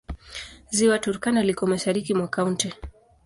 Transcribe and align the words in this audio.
Ziwa 0.69 0.99
Turkana 0.99 1.43
liko 1.43 1.67
mashariki 1.67 2.13
mwa 2.13 2.27
kaunti. 2.27 2.73